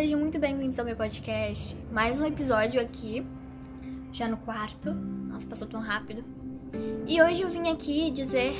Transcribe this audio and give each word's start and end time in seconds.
sejam 0.00 0.18
muito 0.18 0.38
bem-vindos 0.38 0.78
ao 0.78 0.84
meu 0.86 0.96
podcast. 0.96 1.76
Mais 1.92 2.18
um 2.18 2.24
episódio 2.24 2.80
aqui, 2.80 3.22
já 4.10 4.26
no 4.26 4.38
quarto. 4.38 4.94
Nossa, 4.94 5.46
passou 5.46 5.68
tão 5.68 5.78
rápido. 5.78 6.24
E 7.06 7.20
hoje 7.20 7.42
eu 7.42 7.50
vim 7.50 7.68
aqui 7.68 8.10
dizer 8.10 8.54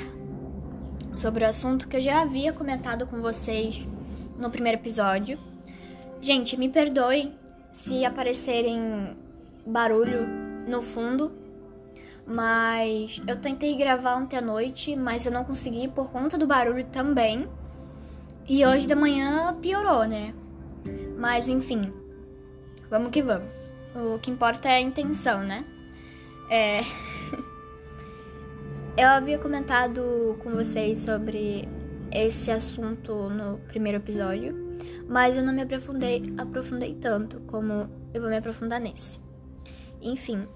sobre 1.16 1.43
o 1.43 1.48
assunto 1.48 1.89
que 1.89 1.96
eu 1.96 2.03
já 2.03 2.21
havia 2.21 2.53
comentado 2.53 3.07
com 3.07 3.23
vocês 3.23 3.82
no 4.37 4.50
primeiro 4.50 4.77
episódio. 4.77 5.39
Gente, 6.21 6.59
me 6.59 6.68
perdoem 6.68 7.32
se 7.70 8.04
aparecerem 8.04 9.16
barulho 9.66 10.29
no 10.68 10.82
fundo, 10.82 11.32
mas 12.27 13.18
eu 13.27 13.36
tentei 13.36 13.75
gravar 13.79 14.16
ontem 14.16 14.36
à 14.36 14.43
noite, 14.43 14.95
mas 14.95 15.25
eu 15.25 15.32
não 15.32 15.45
consegui 15.45 15.88
por 15.88 16.12
conta 16.12 16.36
do 16.36 16.46
barulho 16.46 16.84
também. 16.93 17.48
E 18.47 18.66
hoje 18.66 18.87
da 18.87 18.95
manhã 18.95 19.57
piorou, 19.59 20.05
né? 20.05 20.34
Mas 21.20 21.51
enfim, 21.51 21.92
vamos 22.88 23.10
que 23.10 23.23
vamos. 23.23 23.51
O 23.95 24.19
que 24.19 24.30
importa 24.30 24.70
é 24.70 24.77
a 24.77 24.80
intenção, 24.80 25.43
né? 25.43 25.66
É. 26.48 26.80
Eu 28.96 29.09
havia 29.09 29.38
comentado 29.38 30.38
com 30.43 30.51
vocês 30.51 31.01
sobre 31.01 31.69
esse 32.10 32.51
assunto 32.51 33.29
no 33.29 33.59
primeiro 33.69 33.98
episódio, 33.98 34.79
mas 35.09 35.37
eu 35.37 35.45
não 35.45 35.52
me 35.55 35.62
aprofundei, 35.62 36.34
aprofundei 36.37 36.95
tanto 36.96 37.38
como 37.43 37.88
eu 38.12 38.21
vou 38.21 38.29
me 38.29 38.37
aprofundar 38.37 38.80
nesse. 38.80 39.21
Enfim, 40.02 40.46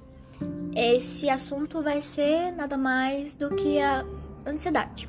esse 0.74 1.30
assunto 1.30 1.80
vai 1.80 2.02
ser 2.02 2.52
nada 2.52 2.76
mais 2.76 3.34
do 3.34 3.54
que 3.54 3.80
a 3.80 4.04
ansiedade. 4.46 5.08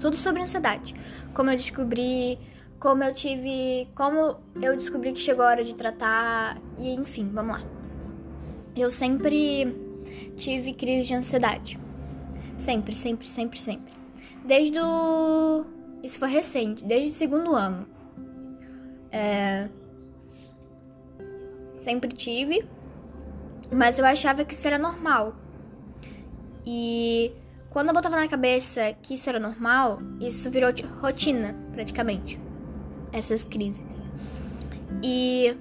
Tudo 0.00 0.16
sobre 0.16 0.42
ansiedade. 0.42 0.94
Como 1.34 1.50
eu 1.50 1.56
descobri, 1.56 2.38
como 2.84 3.02
eu 3.02 3.14
tive, 3.14 3.88
como 3.94 4.36
eu 4.60 4.76
descobri 4.76 5.14
que 5.14 5.18
chegou 5.18 5.42
a 5.42 5.48
hora 5.48 5.64
de 5.64 5.74
tratar 5.74 6.60
e 6.76 6.92
enfim, 6.92 7.30
vamos 7.32 7.56
lá. 7.56 7.68
Eu 8.76 8.90
sempre 8.90 9.74
tive 10.36 10.74
crise 10.74 11.06
de 11.06 11.14
ansiedade. 11.14 11.80
Sempre, 12.58 12.94
sempre, 12.94 13.26
sempre, 13.26 13.58
sempre. 13.58 13.90
Desde 14.44 14.78
o 14.78 15.64
isso 16.02 16.18
foi 16.18 16.28
recente, 16.28 16.84
desde 16.84 17.12
o 17.12 17.14
segundo 17.14 17.54
ano. 17.54 17.88
É... 19.10 19.66
Sempre 21.80 22.12
tive, 22.12 22.68
mas 23.72 23.98
eu 23.98 24.04
achava 24.04 24.44
que 24.44 24.52
isso 24.52 24.66
era 24.66 24.76
normal. 24.76 25.34
E 26.66 27.32
quando 27.70 27.88
eu 27.88 27.94
botava 27.94 28.16
na 28.16 28.28
cabeça 28.28 28.94
que 29.00 29.14
isso 29.14 29.26
era 29.26 29.40
normal, 29.40 29.96
isso 30.20 30.50
virou 30.50 30.70
rotina, 31.00 31.56
praticamente. 31.72 32.43
Essas 33.14 33.44
crises. 33.44 34.00
E 35.00 35.56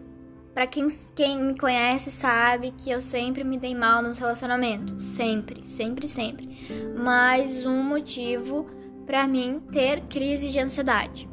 para 0.56 0.66
quem, 0.66 0.88
quem 1.16 1.38
me 1.38 1.58
conhece 1.58 2.10
sabe 2.10 2.72
que 2.72 2.90
eu 2.90 3.00
sempre 3.00 3.44
me 3.44 3.60
dei 3.60 3.76
mal 3.76 4.02
nos 4.02 4.18
relacionamentos. 4.18 5.02
Sempre, 5.04 5.62
sempre, 5.68 6.08
sempre. 6.08 6.50
Mais 6.98 7.64
um 7.64 7.84
motivo 7.84 8.66
para 9.06 9.28
mim 9.28 9.62
ter 9.72 10.02
crise 10.08 10.50
de 10.50 10.58
ansiedade. 10.58 11.30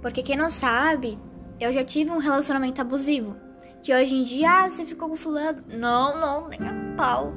Porque 0.00 0.22
quem 0.22 0.36
não 0.36 0.48
sabe, 0.48 1.18
eu 1.60 1.70
já 1.70 1.84
tive 1.84 2.10
um 2.10 2.18
relacionamento 2.18 2.80
abusivo. 2.80 3.36
Que 3.82 3.94
hoje 3.94 4.14
em 4.14 4.22
dia, 4.22 4.64
ah, 4.64 4.70
você 4.70 4.86
ficou 4.86 5.08
com 5.10 5.16
fulano. 5.16 5.62
Não, 5.68 6.18
não, 6.18 6.48
nem 6.48 6.60
a 6.60 6.96
pau. 6.96 7.34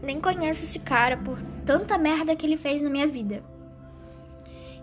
Nem 0.00 0.20
conheço 0.20 0.62
esse 0.62 0.78
cara 0.78 1.16
por 1.16 1.42
tanta 1.66 1.98
merda 1.98 2.36
que 2.36 2.46
ele 2.46 2.56
fez 2.56 2.80
na 2.80 2.88
minha 2.88 3.06
vida. 3.08 3.42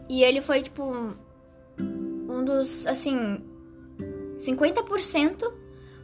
E 0.09 0.23
ele 0.23 0.41
foi, 0.41 0.61
tipo, 0.61 1.15
um 1.79 2.43
dos, 2.43 2.85
assim, 2.87 3.41
50% 4.37 5.51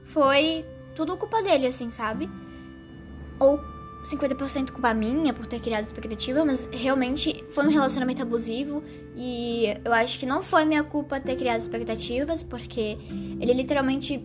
foi 0.04 0.66
tudo 0.96 1.18
culpa 1.18 1.42
dele, 1.42 1.68
assim, 1.68 1.92
sabe? 1.92 2.30
Ou 3.40 3.60
50% 4.04 4.72
culpa 4.72 4.94
minha 4.94 5.34
por 5.34 5.46
ter 5.46 5.60
criado 5.60 5.84
expectativa, 5.84 6.46
mas 6.46 6.68
realmente 6.72 7.44
foi 7.50 7.66
um 7.66 7.70
relacionamento 7.70 8.22
abusivo 8.22 8.84
e 9.16 9.66
eu 9.84 9.94
acho 9.94 10.18
que 10.18 10.26
não 10.26 10.42
foi 10.42 10.66
minha 10.66 10.84
culpa 10.84 11.20
ter 11.20 11.36
criado 11.36 11.60
expectativas, 11.60 12.44
porque 12.44 12.98
ele 13.40 13.54
literalmente 13.54 14.24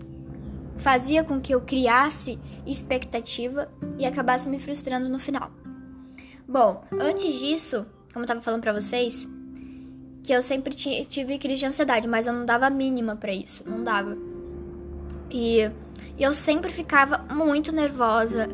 fazia 0.76 1.24
com 1.24 1.40
que 1.40 1.54
eu 1.54 1.60
criasse 1.60 2.38
expectativa 2.66 3.68
e 3.98 4.06
acabasse 4.06 4.48
me 4.48 4.58
frustrando 4.58 5.08
no 5.08 5.18
final. 5.18 5.50
Bom, 6.46 6.84
antes 6.92 7.38
disso, 7.38 7.86
como 8.12 8.24
eu 8.24 8.28
tava 8.28 8.40
falando 8.40 8.60
pra 8.60 8.72
vocês, 8.72 9.28
que 10.22 10.32
eu 10.32 10.42
sempre 10.42 10.74
tive 10.74 11.38
crise 11.38 11.60
de 11.60 11.66
ansiedade, 11.66 12.06
mas 12.06 12.26
eu 12.26 12.32
não 12.32 12.46
dava 12.46 12.66
a 12.66 12.70
mínima 12.70 13.16
para 13.16 13.32
isso, 13.32 13.68
não 13.68 13.82
dava. 13.82 14.16
E 15.30 15.70
eu 16.18 16.32
sempre 16.32 16.70
ficava 16.70 17.18
muito 17.32 17.72
nervosa 17.72 18.48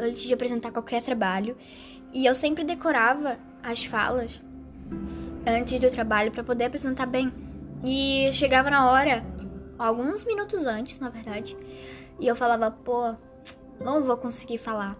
antes 0.00 0.22
de 0.22 0.32
apresentar 0.32 0.70
qualquer 0.70 1.02
trabalho, 1.02 1.56
e 2.12 2.24
eu 2.24 2.34
sempre 2.34 2.64
decorava 2.64 3.38
as 3.62 3.84
falas 3.84 4.40
antes 5.46 5.78
do 5.78 5.90
trabalho 5.90 6.30
para 6.32 6.42
poder 6.42 6.64
apresentar 6.64 7.06
bem. 7.06 7.32
E 7.84 8.30
chegava 8.32 8.70
na 8.70 8.90
hora, 8.90 9.24
alguns 9.78 10.24
minutos 10.24 10.64
antes, 10.66 10.98
na 10.98 11.10
verdade, 11.10 11.56
e 12.18 12.26
eu 12.26 12.34
falava, 12.34 12.70
pô, 12.70 13.14
não 13.82 14.02
vou 14.02 14.16
conseguir 14.16 14.58
falar. 14.58 14.96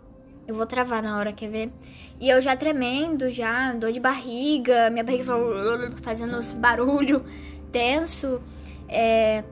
Eu 0.50 0.56
vou 0.56 0.66
travar 0.66 1.00
na 1.00 1.16
hora, 1.16 1.32
quer 1.32 1.48
ver? 1.48 1.72
E 2.18 2.28
eu 2.28 2.42
já 2.42 2.56
tremendo, 2.56 3.30
já, 3.30 3.72
dor 3.72 3.92
de 3.92 4.00
barriga, 4.00 4.90
minha 4.90 5.04
barriga 5.04 5.24
fazendo 6.02 6.40
barulho 6.56 7.24
tenso, 7.70 8.42
é, 8.88 9.44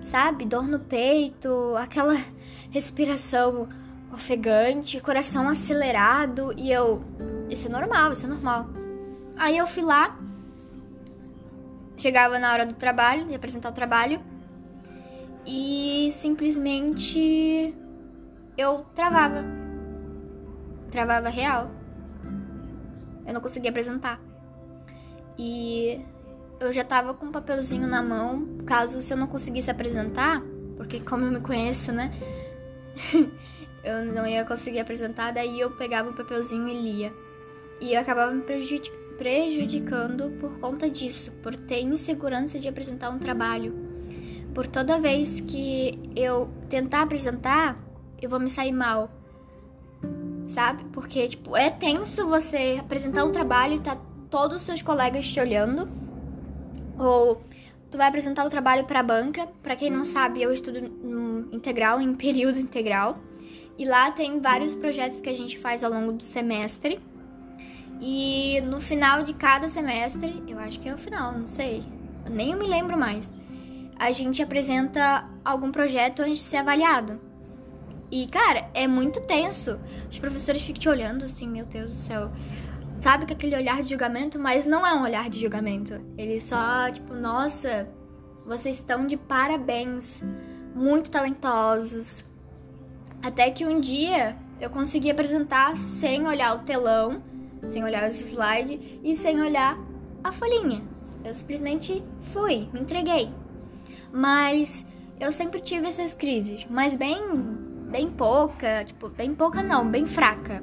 sabe? 0.00 0.44
Dor 0.44 0.68
no 0.68 0.78
peito, 0.78 1.74
aquela 1.76 2.16
respiração 2.70 3.68
ofegante, 4.14 5.00
coração 5.00 5.48
acelerado. 5.48 6.54
E 6.56 6.70
eu, 6.70 7.02
isso 7.48 7.66
é 7.66 7.70
normal, 7.70 8.12
isso 8.12 8.24
é 8.24 8.28
normal. 8.28 8.70
Aí 9.36 9.58
eu 9.58 9.66
fui 9.66 9.82
lá, 9.82 10.16
chegava 11.96 12.38
na 12.38 12.52
hora 12.52 12.64
do 12.64 12.74
trabalho, 12.74 13.26
de 13.26 13.34
apresentar 13.34 13.70
o 13.70 13.72
trabalho, 13.72 14.20
e 15.44 16.08
simplesmente 16.12 17.74
eu 18.56 18.86
travava 18.94 19.59
travava 20.90 21.28
real. 21.28 21.70
Eu 23.26 23.32
não 23.32 23.40
conseguia 23.40 23.70
apresentar. 23.70 24.20
E 25.38 26.04
eu 26.58 26.70
já 26.72 26.84
tava 26.84 27.14
com 27.14 27.26
um 27.26 27.32
papelzinho 27.32 27.86
na 27.86 28.02
mão, 28.02 28.58
caso 28.66 29.00
se 29.00 29.12
eu 29.12 29.16
não 29.16 29.26
conseguisse 29.26 29.70
apresentar, 29.70 30.42
porque 30.76 31.00
como 31.00 31.24
eu 31.24 31.30
me 31.30 31.40
conheço, 31.40 31.92
né? 31.92 32.12
eu 33.82 34.04
não 34.04 34.26
ia 34.26 34.44
conseguir 34.44 34.80
apresentar, 34.80 35.32
daí 35.32 35.58
eu 35.58 35.70
pegava 35.70 36.10
o 36.10 36.14
papelzinho 36.14 36.68
e 36.68 36.74
lia. 36.74 37.12
E 37.80 37.94
eu 37.94 38.00
acabava 38.00 38.32
me 38.32 38.42
prejudicando 38.42 40.30
por 40.38 40.58
conta 40.58 40.90
disso, 40.90 41.30
por 41.42 41.54
ter 41.54 41.80
insegurança 41.80 42.58
de 42.58 42.68
apresentar 42.68 43.08
um 43.08 43.18
trabalho. 43.18 43.74
Por 44.54 44.66
toda 44.66 45.00
vez 45.00 45.40
que 45.40 45.98
eu 46.14 46.50
tentar 46.68 47.02
apresentar, 47.02 47.78
eu 48.20 48.28
vou 48.28 48.38
me 48.38 48.50
sair 48.50 48.72
mal 48.72 49.19
sabe? 50.50 50.84
Porque, 50.92 51.28
tipo, 51.28 51.56
é 51.56 51.70
tenso 51.70 52.26
você 52.28 52.76
apresentar 52.78 53.24
um 53.24 53.32
trabalho 53.32 53.74
e 53.74 53.80
tá 53.80 53.96
todos 54.28 54.56
os 54.56 54.62
seus 54.62 54.82
colegas 54.82 55.26
te 55.26 55.40
olhando. 55.40 55.88
Ou 56.98 57.42
tu 57.90 57.98
vai 57.98 58.08
apresentar 58.08 58.46
o 58.46 58.50
trabalho 58.50 58.84
para 58.84 59.00
a 59.00 59.02
banca. 59.02 59.46
Para 59.62 59.76
quem 59.76 59.90
não 59.90 60.04
sabe, 60.04 60.42
eu 60.42 60.52
estudo 60.52 60.80
no 60.80 61.48
integral, 61.52 62.00
em 62.00 62.14
período 62.14 62.58
integral. 62.58 63.18
E 63.78 63.84
lá 63.84 64.10
tem 64.10 64.40
vários 64.40 64.74
projetos 64.74 65.20
que 65.20 65.28
a 65.28 65.36
gente 65.36 65.58
faz 65.58 65.82
ao 65.82 65.90
longo 65.90 66.12
do 66.12 66.24
semestre. 66.24 67.00
E 68.00 68.60
no 68.62 68.80
final 68.80 69.22
de 69.22 69.34
cada 69.34 69.68
semestre, 69.68 70.42
eu 70.48 70.58
acho 70.58 70.80
que 70.80 70.88
é 70.88 70.94
o 70.94 70.98
final, 70.98 71.32
não 71.32 71.46
sei. 71.46 71.82
nem 72.30 72.52
eu 72.52 72.58
me 72.58 72.66
lembro 72.66 72.98
mais. 72.98 73.30
A 73.98 74.12
gente 74.12 74.42
apresenta 74.42 75.28
algum 75.44 75.70
projeto 75.70 76.20
antes 76.20 76.38
de 76.38 76.44
ser 76.44 76.58
avaliado. 76.58 77.20
E, 78.10 78.26
cara, 78.26 78.68
é 78.74 78.86
muito 78.86 79.20
tenso. 79.20 79.78
Os 80.10 80.18
professores 80.18 80.62
ficam 80.62 80.80
te 80.80 80.88
olhando 80.88 81.24
assim, 81.24 81.48
meu 81.48 81.64
Deus 81.64 81.92
do 81.92 81.98
céu. 81.98 82.30
Sabe 82.98 83.24
que 83.24 83.32
aquele 83.32 83.56
olhar 83.56 83.82
de 83.82 83.90
julgamento, 83.90 84.38
mas 84.38 84.66
não 84.66 84.86
é 84.86 84.92
um 84.92 85.02
olhar 85.02 85.30
de 85.30 85.40
julgamento. 85.40 86.00
Ele 86.18 86.40
só, 86.40 86.90
tipo, 86.90 87.14
nossa, 87.14 87.88
vocês 88.44 88.76
estão 88.76 89.06
de 89.06 89.16
parabéns. 89.16 90.22
Muito 90.74 91.10
talentosos. 91.10 92.24
Até 93.22 93.50
que 93.50 93.64
um 93.64 93.80
dia 93.80 94.36
eu 94.60 94.70
consegui 94.70 95.10
apresentar 95.10 95.76
sem 95.76 96.26
olhar 96.26 96.54
o 96.56 96.60
telão, 96.60 97.22
sem 97.68 97.82
olhar 97.84 98.08
esse 98.08 98.24
slide 98.24 99.00
e 99.02 99.14
sem 99.14 99.40
olhar 99.40 99.78
a 100.22 100.32
folhinha. 100.32 100.82
Eu 101.24 101.32
simplesmente 101.32 102.02
fui, 102.32 102.68
me 102.72 102.80
entreguei. 102.80 103.32
Mas 104.12 104.86
eu 105.18 105.32
sempre 105.32 105.60
tive 105.60 105.86
essas 105.86 106.14
crises, 106.14 106.66
mas 106.68 106.96
bem 106.96 107.59
bem 107.90 108.08
pouca, 108.10 108.84
tipo, 108.84 109.08
bem 109.08 109.34
pouca 109.34 109.62
não, 109.62 109.88
bem 109.88 110.06
fraca. 110.06 110.62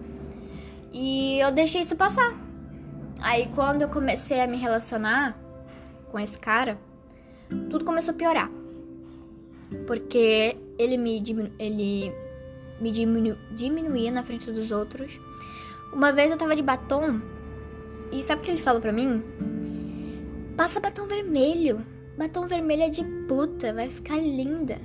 E 0.91 1.39
eu 1.39 1.51
deixei 1.51 1.81
isso 1.81 1.95
passar. 1.95 2.33
Aí 3.21 3.49
quando 3.53 3.81
eu 3.81 3.89
comecei 3.89 4.41
a 4.41 4.47
me 4.47 4.57
relacionar 4.57 5.37
com 6.11 6.19
esse 6.19 6.37
cara, 6.37 6.79
tudo 7.69 7.85
começou 7.85 8.13
a 8.13 8.17
piorar. 8.17 8.49
porque 9.85 10.55
ele 10.79 10.95
me, 10.95 11.19
diminu 11.19 11.51
ele 11.59 12.13
me 12.79 12.91
diminu 12.91 13.37
diminuía 13.51 14.11
na 14.11 14.23
frente 14.23 14.49
dos 14.51 14.71
outros. 14.71 15.19
Uma 15.91 16.11
vez 16.11 16.31
eu 16.31 16.37
tava 16.37 16.55
de 16.55 16.61
batom 16.61 17.19
e 18.11 18.23
sabe 18.23 18.41
o 18.41 18.43
que 18.45 18.51
ele 18.51 18.61
falou 18.61 18.81
pra 18.81 18.93
mim? 18.93 19.23
Passa 20.55 20.79
batom 20.79 21.05
vermelho. 21.05 21.85
Batom 22.17 22.47
vermelho 22.47 22.83
é 22.83 22.89
de 22.89 23.03
puta, 23.27 23.73
vai 23.73 23.89
ficar 23.89 24.17
linda. 24.17 24.77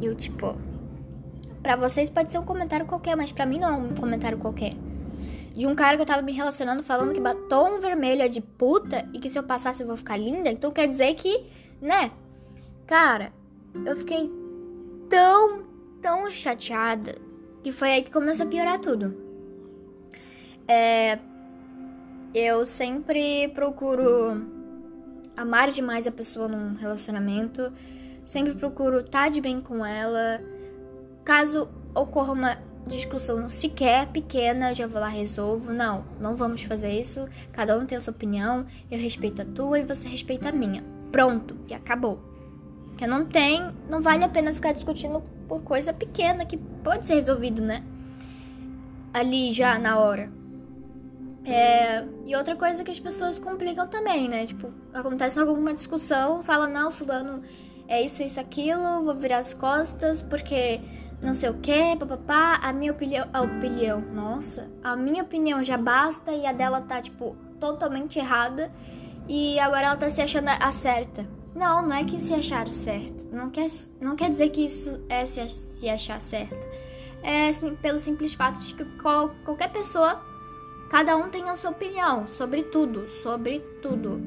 E 0.00 0.06
eu, 0.06 0.14
tipo, 0.14 0.56
pra 1.64 1.76
vocês 1.76 2.10
pode 2.10 2.30
ser 2.30 2.38
um 2.38 2.44
comentário 2.44 2.84
qualquer, 2.84 3.16
mas 3.16 3.32
pra 3.32 3.46
mim 3.46 3.58
não 3.58 3.68
é 3.68 3.72
um 3.72 3.88
comentário 3.94 4.36
qualquer. 4.36 4.74
De 5.56 5.66
um 5.66 5.74
cara 5.74 5.96
que 5.96 6.02
eu 6.02 6.06
tava 6.06 6.20
me 6.20 6.30
relacionando 6.30 6.82
falando 6.82 7.14
que 7.14 7.20
batom 7.20 7.80
vermelho 7.80 8.20
é 8.20 8.28
de 8.28 8.42
puta 8.42 9.08
e 9.14 9.18
que 9.18 9.30
se 9.30 9.38
eu 9.38 9.42
passasse 9.42 9.82
eu 9.82 9.86
vou 9.86 9.96
ficar 9.96 10.18
linda, 10.18 10.50
então 10.50 10.70
quer 10.70 10.86
dizer 10.86 11.14
que, 11.14 11.46
né? 11.80 12.10
Cara, 12.86 13.32
eu 13.86 13.96
fiquei 13.96 14.30
tão, 15.08 15.64
tão 16.02 16.30
chateada 16.30 17.16
que 17.62 17.72
foi 17.72 17.92
aí 17.92 18.02
que 18.02 18.10
começou 18.10 18.44
a 18.44 18.48
piorar 18.48 18.78
tudo. 18.78 19.16
É. 20.68 21.18
Eu 22.34 22.66
sempre 22.66 23.48
procuro 23.54 24.44
amar 25.34 25.70
demais 25.70 26.06
a 26.06 26.12
pessoa 26.12 26.46
num 26.46 26.74
relacionamento, 26.74 27.72
sempre 28.22 28.54
procuro 28.54 28.98
estar 28.98 29.30
de 29.30 29.40
bem 29.40 29.62
com 29.62 29.86
ela. 29.86 30.42
Caso 31.24 31.68
ocorra 31.94 32.32
uma 32.32 32.58
discussão 32.86 33.48
sequer 33.48 34.06
pequena, 34.08 34.74
já 34.74 34.86
vou 34.86 35.00
lá 35.00 35.08
resolvo. 35.08 35.72
Não, 35.72 36.04
não 36.20 36.36
vamos 36.36 36.62
fazer 36.62 36.92
isso. 36.92 37.26
Cada 37.52 37.78
um 37.78 37.86
tem 37.86 37.96
a 37.96 38.00
sua 38.00 38.12
opinião, 38.12 38.66
eu 38.90 38.98
respeito 38.98 39.42
a 39.42 39.44
tua 39.44 39.78
e 39.78 39.84
você 39.84 40.06
respeita 40.06 40.50
a 40.50 40.52
minha. 40.52 40.84
Pronto, 41.10 41.56
e 41.68 41.74
acabou. 41.74 42.20
Que 42.96 43.06
não 43.06 43.24
tem, 43.24 43.72
não 43.88 44.00
vale 44.00 44.22
a 44.22 44.28
pena 44.28 44.54
ficar 44.54 44.72
discutindo 44.72 45.22
por 45.48 45.62
coisa 45.62 45.92
pequena 45.92 46.44
que 46.44 46.56
pode 46.56 47.06
ser 47.06 47.14
resolvido, 47.14 47.62
né? 47.62 47.82
Ali 49.12 49.52
já 49.52 49.78
na 49.78 49.98
hora. 49.98 50.30
É, 51.44 52.04
e 52.24 52.34
outra 52.34 52.56
coisa 52.56 52.82
que 52.82 52.90
as 52.90 53.00
pessoas 53.00 53.38
complicam 53.38 53.86
também, 53.86 54.28
né? 54.28 54.46
Tipo, 54.46 54.72
acontece 54.92 55.38
alguma 55.38 55.74
discussão, 55.74 56.42
fala, 56.42 56.68
não, 56.68 56.90
fulano 56.90 57.42
é 57.86 58.00
isso, 58.02 58.22
isso, 58.22 58.40
aquilo, 58.40 59.04
vou 59.04 59.14
virar 59.14 59.38
as 59.38 59.52
costas 59.52 60.22
porque 60.22 60.80
não 61.24 61.32
sei 61.32 61.48
o 61.48 61.54
que, 61.54 61.96
papapá, 61.96 62.60
a 62.62 62.72
minha 62.72 62.92
opinião, 62.92 63.26
a 63.32 63.40
opinião, 63.40 64.00
nossa, 64.00 64.70
a 64.82 64.94
minha 64.94 65.22
opinião 65.22 65.62
já 65.62 65.78
basta 65.78 66.30
e 66.32 66.44
a 66.44 66.52
dela 66.52 66.82
tá, 66.82 67.00
tipo, 67.00 67.34
totalmente 67.58 68.18
errada 68.18 68.70
e 69.26 69.58
agora 69.58 69.86
ela 69.86 69.96
tá 69.96 70.10
se 70.10 70.20
achando 70.20 70.48
a 70.48 70.72
certa. 70.72 71.26
Não, 71.54 71.82
não 71.82 71.96
é 71.96 72.04
que 72.04 72.20
se 72.20 72.34
achar 72.34 72.68
certo, 72.68 73.26
não 73.32 73.48
quer, 73.48 73.70
não 74.00 74.16
quer 74.16 74.28
dizer 74.28 74.50
que 74.50 74.66
isso 74.66 75.02
é 75.08 75.24
se, 75.24 75.48
se 75.48 75.88
achar 75.88 76.20
certa. 76.20 76.68
É 77.22 77.48
assim, 77.48 77.74
pelo 77.76 77.98
simples 77.98 78.34
fato 78.34 78.60
de 78.60 78.74
que 78.74 78.84
qual, 78.98 79.30
qualquer 79.44 79.72
pessoa 79.72 80.20
Cada 80.94 81.16
um 81.16 81.28
tem 81.28 81.42
a 81.48 81.56
sua 81.56 81.70
opinião 81.70 82.28
sobre 82.28 82.62
tudo, 82.62 83.08
sobre 83.08 83.58
tudo. 83.82 84.20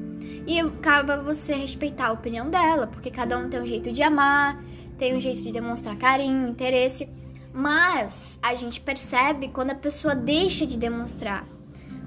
E 0.48 0.66
cabe 0.80 1.14
você 1.22 1.52
respeitar 1.52 2.06
a 2.06 2.12
opinião 2.12 2.48
dela, 2.48 2.86
porque 2.86 3.10
cada 3.10 3.36
um 3.36 3.50
tem 3.50 3.60
um 3.60 3.66
jeito 3.66 3.92
de 3.92 4.02
amar, 4.02 4.58
tem 4.96 5.14
um 5.14 5.20
jeito 5.20 5.42
de 5.42 5.52
demonstrar 5.52 5.94
carinho, 5.98 6.48
interesse. 6.48 7.06
Mas 7.52 8.38
a 8.42 8.54
gente 8.54 8.80
percebe 8.80 9.48
quando 9.48 9.72
a 9.72 9.74
pessoa 9.74 10.14
deixa 10.14 10.66
de 10.66 10.78
demonstrar. 10.78 11.46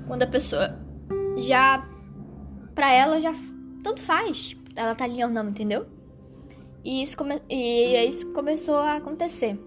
Quando 0.07 0.23
a 0.23 0.27
pessoa 0.27 0.75
já. 1.38 1.88
Pra 2.73 2.91
ela 2.91 3.21
já. 3.21 3.31
Tanto 3.83 4.01
faz. 4.01 4.57
Ela 4.75 4.95
tá 4.95 5.03
ali 5.03 5.23
ou 5.23 5.29
não, 5.29 5.47
entendeu? 5.49 5.85
E 6.83 7.03
isso, 7.03 7.15
come... 7.15 7.39
e 7.47 7.95
isso 8.09 8.25
começou 8.31 8.77
a 8.77 8.95
acontecer. 8.95 9.59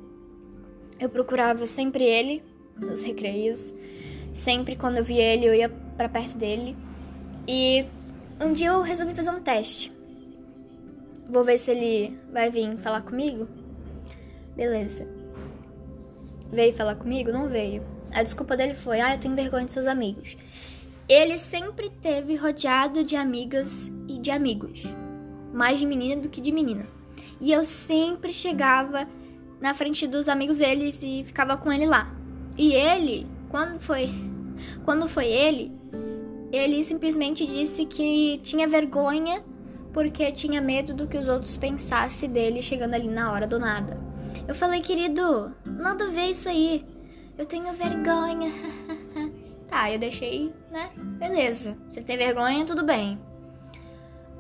Eu 0.99 1.09
procurava 1.09 1.65
sempre 1.65 2.03
ele 2.03 2.43
nos 2.77 3.03
recreios 3.03 3.73
Sempre 4.33 4.75
quando 4.75 4.99
eu 4.99 5.05
via 5.05 5.23
ele, 5.23 5.47
eu 5.47 5.55
ia 5.55 5.69
para 5.69 6.09
perto 6.09 6.37
dele. 6.37 6.77
E 7.47 7.85
um 8.41 8.53
dia 8.53 8.69
eu 8.69 8.83
resolvi 8.83 9.15
fazer 9.15 9.31
um 9.31 9.41
teste. 9.41 9.93
Vou 11.29 11.45
ver 11.45 11.59
se 11.59 11.71
ele 11.71 12.19
vai 12.33 12.51
vir 12.51 12.77
falar 12.79 13.03
comigo. 13.03 13.49
Beleza. 14.57 15.07
Veio 16.53 16.73
falar 16.75 16.95
comigo? 16.97 17.33
Não 17.33 17.49
veio. 17.49 17.83
A 18.13 18.23
desculpa 18.23 18.57
dele 18.57 18.75
foi: 18.75 19.01
ah, 19.01 19.15
eu 19.15 19.21
tenho 19.21 19.35
vergonha 19.35 19.65
de 19.65 19.73
seus 19.73 19.87
amigos. 19.87 20.37
Ele 21.09 21.39
sempre 21.39 21.91
teve 21.91 22.37
rodeado 22.37 23.05
de 23.05 23.17
amigas 23.17 23.91
e 24.09 24.19
de 24.19 24.31
amigos. 24.31 24.85
Mais 25.53 25.79
de 25.79 25.87
menina 25.87 26.21
do 26.21 26.29
que 26.29 26.41
de 26.41 26.53
menina. 26.53 26.87
E 27.41 27.53
eu 27.53 27.65
sempre 27.65 28.33
chegava 28.33 29.07
na 29.61 29.75
frente 29.75 30.07
dos 30.07 30.29
amigos 30.29 30.59
deles 30.59 31.03
e 31.03 31.25
ficava 31.25 31.57
com 31.57 31.73
ele 31.73 31.87
lá. 31.87 32.15
E 32.57 32.73
ele 32.73 33.27
quando 33.55 33.79
foi, 33.79 34.11
quando 34.85 35.07
foi 35.07 35.27
ele, 35.27 35.71
ele 36.55 36.85
simplesmente 36.85 37.47
disse 37.47 37.85
que 37.87 38.39
tinha 38.43 38.69
vergonha 38.69 39.45
porque 39.93 40.33
tinha 40.33 40.61
medo 40.61 40.93
do 40.93 41.07
que 41.07 41.17
os 41.17 41.29
outros 41.29 41.57
pensassem 41.57 42.29
dele 42.29 42.61
chegando 42.61 42.95
ali 42.95 43.09
na 43.09 43.33
hora 43.33 43.47
do 43.47 43.59
nada. 43.59 43.99
Eu 44.47 44.55
falei, 44.55 44.81
querido, 44.81 45.55
nada 45.65 46.07
a 46.07 46.11
ver 46.11 46.31
isso 46.31 46.49
aí. 46.49 46.85
Eu 47.39 47.47
tenho 47.47 47.73
vergonha. 47.73 48.51
tá, 49.69 49.91
eu 49.91 49.99
deixei, 49.99 50.53
né? 50.71 50.91
Beleza. 50.97 51.79
Você 51.89 52.03
tem 52.03 52.19
vergonha, 52.19 52.65
tudo 52.65 52.85
bem. 52.85 53.19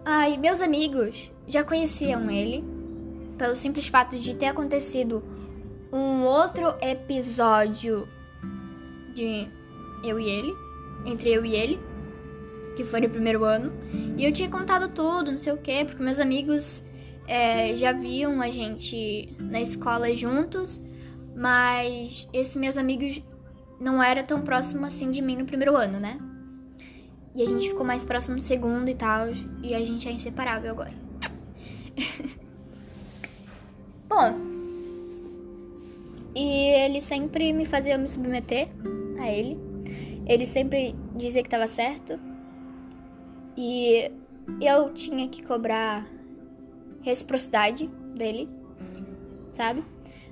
Ai, 0.04 0.36
meus 0.36 0.60
amigos 0.60 1.32
já 1.46 1.64
conheciam 1.64 2.30
ele 2.30 2.64
pelo 3.38 3.56
simples 3.56 3.86
fato 3.86 4.18
de 4.18 4.34
ter 4.34 4.46
acontecido 4.46 5.22
um 5.92 6.24
outro 6.24 6.74
episódio 6.80 8.08
de 9.14 9.48
eu 10.02 10.18
e 10.18 10.28
ele, 10.28 10.54
entre 11.06 11.32
eu 11.32 11.44
e 11.44 11.54
ele, 11.54 11.80
que 12.76 12.84
foi 12.84 13.00
no 13.00 13.08
primeiro 13.08 13.44
ano. 13.44 13.72
E 14.16 14.24
eu 14.24 14.32
tinha 14.32 14.48
contado 14.48 14.88
tudo, 14.88 15.30
não 15.30 15.38
sei 15.38 15.52
o 15.52 15.56
que, 15.56 15.84
porque 15.84 16.02
meus 16.02 16.18
amigos 16.18 16.82
é, 17.26 17.74
já 17.74 17.92
viam 17.92 18.40
a 18.40 18.50
gente 18.50 19.34
na 19.40 19.60
escola 19.60 20.14
juntos, 20.14 20.80
mas 21.34 22.28
esses 22.32 22.56
meus 22.56 22.76
amigos 22.76 23.22
não 23.80 24.02
eram 24.02 24.24
tão 24.24 24.42
próximos 24.42 24.88
assim 24.88 25.10
de 25.10 25.20
mim 25.20 25.36
no 25.36 25.44
primeiro 25.44 25.76
ano, 25.76 25.98
né? 25.98 26.18
E 27.34 27.42
a 27.42 27.48
gente 27.48 27.68
ficou 27.68 27.84
mais 27.84 28.04
próximo 28.04 28.36
no 28.36 28.42
segundo 28.42 28.88
e 28.88 28.94
tal, 28.94 29.26
e 29.62 29.74
a 29.74 29.80
gente 29.80 30.08
é 30.08 30.12
inseparável 30.12 30.70
agora. 30.70 30.94
Bom, 34.08 34.54
e 36.34 36.68
ele 36.84 37.00
sempre 37.00 37.52
me 37.52 37.64
fazia 37.64 37.96
me 37.96 38.08
submeter 38.08 38.68
a 39.18 39.30
ele. 39.30 39.58
Ele 40.26 40.46
sempre 40.46 40.94
dizia 41.16 41.42
que 41.42 41.48
estava 41.48 41.68
certo. 41.68 42.18
E 43.56 44.10
eu 44.60 44.92
tinha 44.92 45.28
que 45.28 45.42
cobrar 45.42 46.06
reciprocidade 47.02 47.86
dele, 48.16 48.48
sabe? 49.52 49.84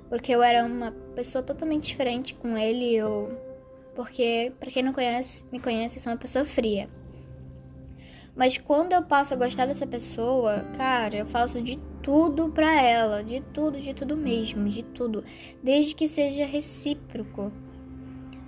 Porque 0.09 0.31
eu 0.31 0.43
era 0.43 0.65
uma 0.65 0.91
pessoa 1.15 1.43
totalmente 1.43 1.87
diferente 1.87 2.35
com 2.35 2.57
ele, 2.57 2.93
eu 2.95 3.31
porque 3.95 4.51
para 4.59 4.71
quem 4.71 4.81
não 4.81 4.91
conhece, 4.91 5.45
me 5.51 5.59
conhece, 5.59 5.97
eu 5.97 6.03
sou 6.03 6.11
uma 6.11 6.17
pessoa 6.17 6.45
fria. 6.45 6.89
Mas 8.35 8.57
quando 8.57 8.93
eu 8.93 9.03
passo 9.03 9.33
a 9.33 9.37
gostar 9.37 9.67
dessa 9.67 9.85
pessoa, 9.85 10.61
cara, 10.75 11.17
eu 11.17 11.25
faço 11.27 11.61
de 11.61 11.77
tudo 12.01 12.49
pra 12.49 12.81
ela, 12.81 13.23
de 13.23 13.39
tudo, 13.53 13.79
de 13.79 13.93
tudo 13.93 14.17
mesmo, 14.17 14.67
de 14.67 14.81
tudo, 14.83 15.23
desde 15.61 15.93
que 15.93 16.07
seja 16.07 16.43
recíproco 16.43 17.51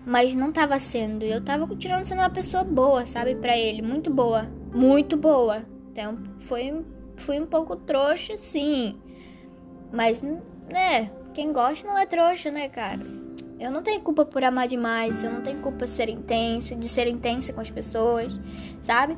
mas 0.06 0.36
não 0.36 0.52
tava 0.52 0.80
sendo. 0.80 1.24
Eu 1.26 1.42
tava 1.42 1.68
continuando 1.68 2.06
sendo 2.06 2.20
uma 2.20 2.30
pessoa 2.30 2.64
boa, 2.64 3.06
sabe, 3.06 3.36
para 3.36 3.58
ele, 3.58 3.82
muito 3.82 4.14
boa, 4.14 4.48
muito 4.76 5.18
boa. 5.18 5.64
Então 5.92 6.18
foi 6.42 6.86
fui 7.18 7.40
um 7.40 7.46
pouco 7.46 7.76
trouxa, 7.76 8.38
sim. 8.38 9.00
Mas 9.92 10.22
né, 10.22 11.10
quem 11.34 11.54
gosta 11.54 11.88
não 11.88 11.98
é 11.98 12.06
trouxa, 12.06 12.52
né, 12.52 12.68
cara? 12.68 13.00
Eu 13.58 13.72
não 13.72 13.82
tenho 13.82 14.02
culpa 14.02 14.26
por 14.26 14.44
amar 14.44 14.68
demais, 14.68 15.24
eu 15.24 15.32
não 15.32 15.42
tenho 15.42 15.62
culpa 15.62 15.86
de 15.86 15.92
ser 15.92 16.10
intensa, 16.10 16.76
de 16.76 16.90
ser 16.90 17.08
intensa 17.08 17.54
com 17.54 17.62
as 17.62 17.70
pessoas, 17.70 18.38
sabe? 18.82 19.18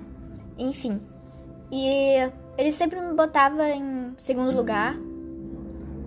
Enfim. 0.58 1.02
E 1.72 2.32
ele 2.58 2.72
sempre 2.72 3.02
me 3.02 3.14
botava 3.14 3.68
em 3.70 4.14
segundo 4.20 4.56
lugar. 4.56 4.96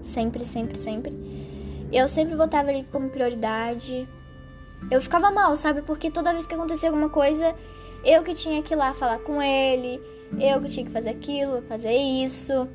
Sempre, 0.00 0.44
sempre, 0.44 0.78
sempre. 0.78 1.12
Eu 1.92 2.08
sempre 2.08 2.36
botava 2.36 2.72
ele 2.72 2.86
como 2.90 3.10
prioridade 3.10 4.08
eu 4.88 5.00
ficava 5.00 5.30
mal, 5.30 5.56
sabe? 5.56 5.82
Porque 5.82 6.10
toda 6.10 6.32
vez 6.32 6.46
que 6.46 6.54
acontecia 6.54 6.88
alguma 6.88 7.08
coisa, 7.08 7.54
eu 8.04 8.22
que 8.22 8.34
tinha 8.34 8.62
que 8.62 8.74
ir 8.74 8.76
lá 8.76 8.94
falar 8.94 9.18
com 9.18 9.42
ele, 9.42 10.00
eu 10.38 10.60
que 10.60 10.68
tinha 10.68 10.86
que 10.86 10.92
fazer 10.92 11.10
aquilo, 11.10 11.62
fazer 11.62 11.94
isso. 11.94 12.68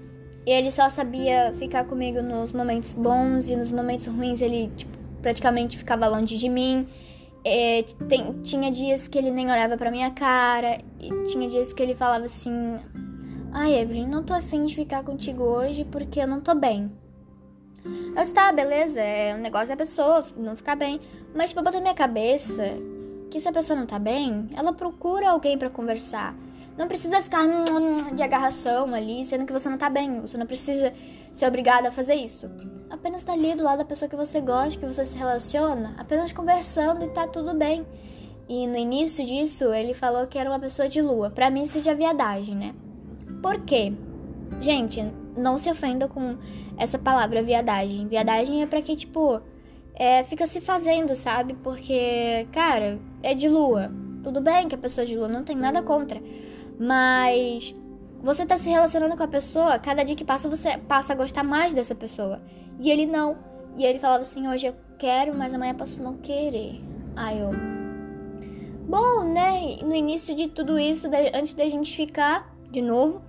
E 0.46 0.51
ele 0.51 0.72
só 0.72 0.89
sabia 0.89 1.53
ficar 1.58 1.86
comigo 1.86 2.22
nos 2.22 2.51
momentos 2.51 2.94
bons 2.94 3.50
e 3.50 3.55
nos 3.55 3.72
momentos 3.72 4.05
ruins 4.05 4.41
ele 4.41 4.72
tipo, 4.75 4.96
praticamente 5.22 5.77
ficava 5.77 6.08
longe 6.08 6.38
de 6.38 6.48
mim. 6.48 6.88
É, 7.44 7.84
tem, 8.08 8.34
tinha 8.41 8.72
dias 8.72 9.08
que 9.08 9.17
ele 9.17 9.32
nem 9.32 9.46
olhava 9.46 9.77
pra 9.77 9.91
minha 9.91 10.10
cara, 10.12 10.79
e 11.00 11.10
tinha 11.25 11.48
dias 11.48 11.74
que 11.74 11.82
ele 11.82 11.96
falava 11.96 12.25
assim: 12.25 12.75
Ai, 13.51 13.74
Evelyn, 13.79 14.08
não 14.08 14.24
tô 14.24 14.34
afim 14.34 14.65
de 14.65 14.75
ficar 14.75 15.03
contigo 15.03 15.44
hoje 15.44 15.86
porque 15.86 16.20
eu 16.20 16.27
não 16.27 16.41
tô 16.41 16.53
bem. 16.53 16.91
Eu 17.86 18.15
disse, 18.15 18.34
tá, 18.34 18.51
beleza, 18.51 19.00
é 19.00 19.36
um 19.36 19.39
negócio 19.39 19.67
da 19.67 19.77
pessoa 19.77 20.24
não 20.36 20.55
ficar 20.55 20.75
bem. 20.75 21.00
Mas, 21.34 21.50
tipo, 21.50 21.60
eu 21.60 21.63
boto 21.63 21.77
na 21.77 21.84
minha 21.84 21.94
cabeça 21.94 22.63
que 23.36 23.42
se 23.42 23.50
a 23.50 23.51
pessoa 23.51 23.77
não 23.77 23.86
tá 23.86 24.00
bem, 24.00 24.48
ela 24.56 24.72
procura 24.72 25.32
alguém 25.32 25.58
para 25.58 25.70
conversar. 25.70 26.34
Não 26.77 26.88
precisa 26.88 27.22
ficar 27.22 27.44
de 28.15 28.24
agarração 28.24 28.94
ali, 28.94 29.25
sendo 29.25 29.46
que 29.46 29.51
você 29.51 29.68
não 29.68 29.77
tá 29.77 29.89
bem. 29.89 30.22
Você 30.22 30.38
não 30.38 30.46
precisa 30.46 30.94
ser 31.34 31.46
obrigado 31.46 31.86
a 31.86 31.92
fazer 31.92 32.15
isso. 32.15 32.50
Apenas 32.89 33.25
tá 33.25 33.34
ali 33.34 33.54
do 33.54 33.62
lado 33.62 33.80
da 33.80 33.84
pessoa 33.84 34.08
que 34.08 34.15
você 34.15 34.39
gosta, 34.39 34.80
que 34.80 34.86
você 34.86 35.06
se 35.06 35.18
relaciona, 35.18 35.96
apenas 35.98 36.32
conversando 36.32 37.04
e 37.04 37.10
tá 37.10 37.27
tudo 37.27 37.54
bem. 37.54 37.86
E 38.48 38.68
no 38.68 38.77
início 38.77 39.25
disso, 39.25 39.74
ele 39.74 39.94
falou 39.94 40.25
que 40.27 40.38
era 40.38 40.50
uma 40.50 40.60
pessoa 40.60 40.88
de 40.88 41.01
lua. 41.01 41.30
Para 41.30 41.50
mim, 41.50 41.63
isso 41.63 41.82
já 41.82 41.92
é 41.92 41.96
viadagem, 41.96 42.56
né? 42.56 42.74
Por 43.42 43.65
quê? 43.65 43.92
Gente, 44.62 45.12
não 45.36 45.58
se 45.58 45.70
ofenda 45.70 46.08
com 46.08 46.38
essa 46.77 46.98
palavra 46.98 47.44
viadagem. 47.44 48.08
Viadagem 48.08 48.62
é 48.62 48.65
pra 48.65 48.82
que, 48.82 48.96
tipo, 48.96 49.42
é, 49.95 50.23
fica 50.23 50.45
se 50.45 50.59
fazendo, 50.59 51.15
sabe? 51.15 51.53
Porque, 51.63 52.47
cara, 52.51 52.99
é 53.23 53.33
de 53.33 53.47
lua. 53.47 53.91
Tudo 54.23 54.41
bem 54.41 54.67
que 54.67 54.75
a 54.75 54.77
pessoa 54.77 55.03
é 55.03 55.07
de 55.07 55.15
lua, 55.15 55.27
não 55.27 55.43
tem 55.43 55.55
nada 55.55 55.81
contra. 55.81 56.21
Mas 56.77 57.73
você 58.21 58.45
tá 58.45 58.57
se 58.57 58.67
relacionando 58.69 59.15
com 59.15 59.23
a 59.23 59.27
pessoa, 59.27 59.79
cada 59.79 60.03
dia 60.03 60.15
que 60.15 60.25
passa 60.25 60.49
você 60.49 60.77
passa 60.77 61.13
a 61.13 61.15
gostar 61.15 61.43
mais 61.43 61.73
dessa 61.73 61.95
pessoa. 61.95 62.41
E 62.79 62.91
ele 62.91 63.05
não. 63.05 63.37
E 63.77 63.85
ele 63.85 63.99
falava 63.99 64.21
assim: 64.21 64.47
hoje 64.47 64.67
eu 64.67 64.75
quero, 64.97 65.35
mas 65.35 65.53
amanhã 65.53 65.73
posso 65.73 66.01
não 66.01 66.17
querer. 66.17 66.81
Aí 67.15 67.39
eu. 67.39 67.51
Bom, 68.87 69.23
né? 69.23 69.77
No 69.81 69.95
início 69.95 70.35
de 70.35 70.47
tudo 70.49 70.77
isso, 70.77 71.09
antes 71.33 71.53
da 71.53 71.67
gente 71.69 71.95
ficar 71.95 72.53
de 72.69 72.81
novo, 72.81 73.21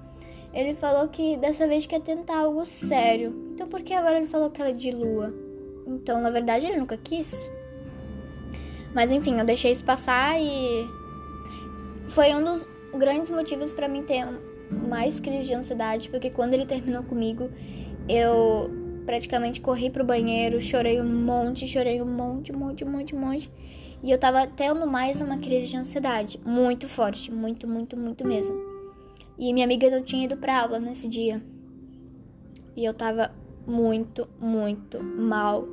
ele 0.52 0.74
falou 0.74 1.08
que 1.08 1.36
dessa 1.36 1.68
vez 1.68 1.86
quer 1.86 2.00
tentar 2.00 2.38
algo 2.38 2.64
sério. 2.64 3.52
Então 3.54 3.68
por 3.68 3.82
que 3.82 3.94
agora 3.94 4.18
ele 4.18 4.26
falou 4.26 4.50
que 4.50 4.60
ela 4.60 4.70
é 4.70 4.74
de 4.74 4.90
lua? 4.90 5.45
Então, 5.86 6.20
na 6.20 6.30
verdade, 6.30 6.66
ele 6.66 6.78
nunca 6.78 6.96
quis. 6.96 7.50
Mas 8.94 9.12
enfim, 9.12 9.38
eu 9.38 9.44
deixei 9.44 9.72
isso 9.72 9.84
passar 9.84 10.40
e 10.40 10.88
foi 12.08 12.34
um 12.34 12.42
dos 12.42 12.66
grandes 12.94 13.30
motivos 13.30 13.72
para 13.72 13.88
mim 13.88 14.02
ter 14.02 14.26
mais 14.88 15.20
crise 15.20 15.48
de 15.48 15.54
ansiedade, 15.54 16.08
porque 16.08 16.30
quando 16.30 16.54
ele 16.54 16.66
terminou 16.66 17.02
comigo, 17.02 17.50
eu 18.08 18.70
praticamente 19.04 19.60
corri 19.60 19.90
pro 19.90 20.04
banheiro, 20.04 20.60
chorei 20.60 21.00
um 21.00 21.04
monte, 21.04 21.68
chorei 21.68 22.02
um 22.02 22.06
monte, 22.06 22.52
monte, 22.52 22.84
monte, 22.84 23.14
monte. 23.14 23.50
E 24.02 24.10
eu 24.10 24.18
tava 24.18 24.46
tendo 24.46 24.86
mais 24.86 25.20
uma 25.20 25.38
crise 25.38 25.68
de 25.68 25.76
ansiedade, 25.76 26.40
muito 26.44 26.88
forte, 26.88 27.32
muito, 27.32 27.68
muito, 27.68 27.96
muito 27.96 28.26
mesmo. 28.26 28.56
E 29.38 29.52
minha 29.52 29.64
amiga 29.64 29.90
não 29.90 30.02
tinha 30.02 30.24
ido 30.24 30.36
pra 30.36 30.62
aula 30.62 30.78
nesse 30.78 31.08
dia. 31.08 31.42
E 32.74 32.84
eu 32.84 32.92
tava 32.92 33.30
muito, 33.66 34.28
muito 34.38 35.02
mal 35.02 35.66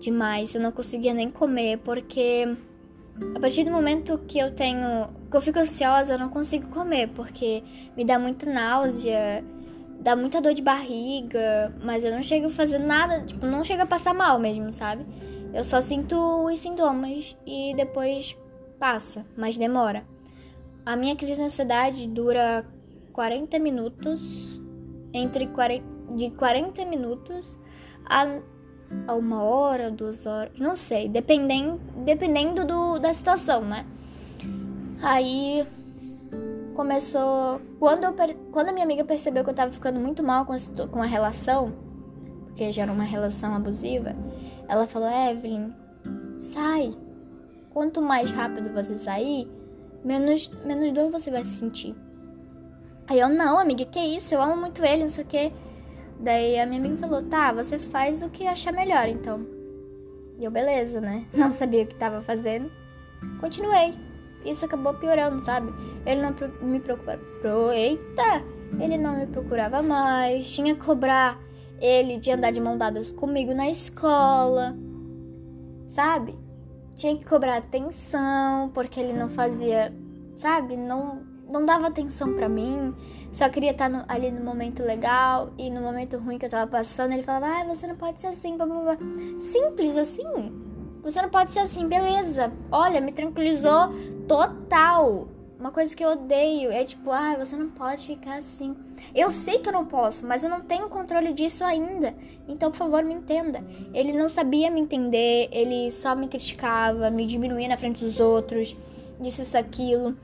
demais. 0.00 0.54
Eu 0.54 0.60
não 0.60 0.72
conseguia 0.72 1.14
nem 1.14 1.30
comer 1.30 1.78
porque 1.78 2.56
a 3.34 3.40
partir 3.40 3.64
do 3.64 3.70
momento 3.70 4.18
que 4.26 4.38
eu 4.38 4.52
tenho, 4.52 5.08
que 5.30 5.36
eu 5.36 5.40
fico 5.40 5.58
ansiosa, 5.58 6.14
eu 6.14 6.18
não 6.18 6.28
consigo 6.28 6.68
comer 6.68 7.08
porque 7.08 7.62
me 7.96 8.04
dá 8.04 8.18
muita 8.18 8.50
náusea, 8.50 9.44
dá 10.00 10.16
muita 10.16 10.40
dor 10.40 10.52
de 10.52 10.62
barriga, 10.62 11.74
mas 11.82 12.04
eu 12.04 12.10
não 12.10 12.22
chego 12.22 12.46
a 12.46 12.50
fazer 12.50 12.78
nada, 12.78 13.20
tipo, 13.20 13.46
não 13.46 13.62
chega 13.62 13.84
a 13.84 13.86
passar 13.86 14.12
mal 14.12 14.38
mesmo, 14.38 14.72
sabe? 14.72 15.06
Eu 15.52 15.64
só 15.64 15.80
sinto 15.80 16.16
os 16.16 16.58
sintomas 16.58 17.36
e 17.46 17.72
depois 17.76 18.36
passa, 18.78 19.24
mas 19.36 19.56
demora. 19.56 20.04
A 20.84 20.96
minha 20.96 21.14
crise 21.14 21.36
de 21.36 21.42
ansiedade 21.42 22.06
dura 22.08 22.66
40 23.12 23.58
minutos, 23.60 24.60
entre 25.12 25.46
40, 25.46 25.93
de 26.16 26.30
40 26.30 26.84
minutos 26.84 27.58
a 28.04 28.40
a 29.06 29.14
uma 29.14 29.42
hora, 29.42 29.90
duas 29.90 30.26
horas, 30.26 30.52
não 30.58 30.76
sei, 30.76 31.08
dependendo, 31.08 31.80
dependendo 32.04 32.64
do, 32.64 32.98
da 32.98 33.12
situação, 33.12 33.62
né? 33.62 33.84
Aí 35.02 35.66
começou. 36.74 37.60
Quando, 37.78 38.04
eu, 38.04 38.14
quando 38.52 38.68
a 38.68 38.72
minha 38.72 38.84
amiga 38.84 39.04
percebeu 39.04 39.44
que 39.44 39.50
eu 39.50 39.54
tava 39.54 39.72
ficando 39.72 39.98
muito 39.98 40.22
mal 40.22 40.44
com 40.46 40.52
a, 40.52 40.88
com 40.88 41.02
a 41.02 41.06
relação, 41.06 41.72
porque 42.46 42.72
já 42.72 42.82
era 42.82 42.92
uma 42.92 43.04
relação 43.04 43.54
abusiva, 43.54 44.14
ela 44.68 44.86
falou: 44.86 45.08
Evelyn, 45.08 45.72
sai. 46.40 46.94
Quanto 47.70 48.00
mais 48.00 48.30
rápido 48.30 48.72
você 48.72 48.96
sair, 48.96 49.50
menos, 50.04 50.48
menos 50.64 50.92
dor 50.92 51.10
você 51.10 51.28
vai 51.28 51.44
sentir. 51.44 51.94
Aí 53.06 53.18
eu, 53.18 53.28
não, 53.28 53.58
amiga, 53.58 53.84
que 53.84 53.98
isso? 53.98 54.32
Eu 54.32 54.40
amo 54.40 54.56
muito 54.56 54.82
ele, 54.84 55.02
não 55.02 55.08
sei 55.08 55.24
o 55.24 55.26
que. 55.26 55.52
Daí 56.24 56.58
a 56.58 56.64
minha 56.64 56.80
amiga 56.80 56.96
falou: 56.96 57.22
tá, 57.22 57.52
você 57.52 57.78
faz 57.78 58.22
o 58.22 58.30
que 58.30 58.46
achar 58.46 58.72
melhor, 58.72 59.06
então. 59.08 59.46
E 60.38 60.44
eu, 60.44 60.50
beleza, 60.50 60.98
né? 60.98 61.26
Não 61.36 61.50
sabia 61.50 61.82
o 61.82 61.86
que 61.86 61.94
tava 61.94 62.22
fazendo. 62.22 62.72
Continuei. 63.40 63.94
Isso 64.42 64.64
acabou 64.64 64.94
piorando, 64.94 65.40
sabe? 65.40 65.72
Ele 66.04 66.20
não 66.20 66.34
me 66.60 66.78
preocupava. 66.78 67.18
Pro... 67.40 67.72
Eita! 67.72 68.42
Ele 68.78 68.98
não 68.98 69.16
me 69.16 69.26
procurava 69.26 69.82
mais. 69.82 70.50
Tinha 70.52 70.74
que 70.74 70.82
cobrar 70.82 71.40
ele 71.80 72.18
de 72.18 72.30
andar 72.30 72.50
de 72.50 72.60
mão 72.60 72.76
dadas 72.76 73.10
comigo 73.10 73.54
na 73.54 73.70
escola. 73.70 74.76
Sabe? 75.86 76.38
Tinha 76.94 77.16
que 77.16 77.24
cobrar 77.24 77.56
atenção 77.56 78.70
porque 78.74 79.00
ele 79.00 79.14
não 79.14 79.30
fazia, 79.30 79.94
sabe? 80.36 80.76
Não 80.76 81.22
não 81.48 81.64
dava 81.64 81.86
atenção 81.86 82.34
para 82.34 82.48
mim, 82.48 82.94
só 83.30 83.48
queria 83.48 83.72
estar 83.72 83.88
no, 83.88 84.04
ali 84.08 84.30
no 84.30 84.44
momento 84.44 84.82
legal 84.82 85.52
e 85.58 85.70
no 85.70 85.80
momento 85.80 86.18
ruim 86.18 86.38
que 86.38 86.46
eu 86.46 86.50
tava 86.50 86.70
passando, 86.70 87.12
ele 87.12 87.22
falava: 87.22 87.46
"Ah, 87.46 87.64
você 87.64 87.86
não 87.86 87.96
pode 87.96 88.20
ser 88.20 88.28
assim". 88.28 88.56
Blá, 88.56 88.66
blá, 88.66 88.80
blá. 88.80 88.96
Simples 89.38 89.96
assim. 89.96 90.24
Você 91.04 91.20
não 91.20 91.28
pode 91.28 91.50
ser 91.50 91.58
assim, 91.58 91.86
beleza. 91.86 92.50
Olha, 92.72 92.98
me 92.98 93.12
tranquilizou 93.12 93.88
total. 94.26 95.28
Uma 95.58 95.70
coisa 95.70 95.94
que 95.94 96.04
eu 96.04 96.10
odeio 96.10 96.72
é 96.72 96.82
tipo, 96.82 97.10
ah, 97.10 97.36
você 97.38 97.56
não 97.56 97.68
pode 97.68 98.06
ficar 98.06 98.36
assim. 98.36 98.74
Eu 99.14 99.30
sei 99.30 99.58
que 99.58 99.68
eu 99.68 99.72
não 99.72 99.84
posso, 99.84 100.26
mas 100.26 100.42
eu 100.42 100.48
não 100.48 100.62
tenho 100.62 100.88
controle 100.88 101.32
disso 101.34 101.62
ainda. 101.62 102.14
Então, 102.48 102.70
por 102.70 102.78
favor, 102.78 103.04
me 103.04 103.14
entenda. 103.14 103.62
Ele 103.92 104.12
não 104.12 104.30
sabia 104.30 104.70
me 104.70 104.80
entender, 104.80 105.48
ele 105.52 105.90
só 105.90 106.16
me 106.16 106.26
criticava, 106.26 107.10
me 107.10 107.26
diminuía 107.26 107.68
na 107.68 107.76
frente 107.76 108.02
dos 108.02 108.18
outros, 108.18 108.74
disse 109.20 109.42
isso, 109.42 109.58
aquilo. 109.58 110.16